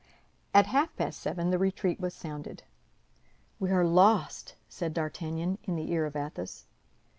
[0.51, 2.63] At half past seven the retreat was sounded.
[3.59, 6.65] "We are lost," said D'Artagnan, in the ear of Athos.